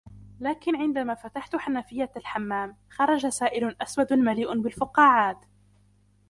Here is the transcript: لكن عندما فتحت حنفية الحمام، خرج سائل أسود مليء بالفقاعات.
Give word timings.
لكن 0.39 0.75
عندما 0.75 1.15
فتحت 1.15 1.55
حنفية 1.55 2.11
الحمام، 2.17 2.75
خرج 2.97 3.27
سائل 3.27 3.75
أسود 3.81 4.13
مليء 4.13 4.61
بالفقاعات. 4.61 5.45